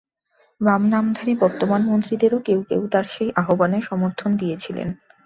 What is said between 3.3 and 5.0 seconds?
আহ্বানে সমর্থন দিয়েছিলেন।